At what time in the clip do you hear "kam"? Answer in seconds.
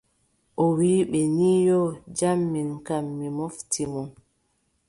2.87-3.05